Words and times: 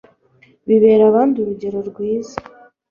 bibera 0.67 1.03
abandi 1.11 1.35
urugero 1.39 1.79
rwiza 1.89 2.35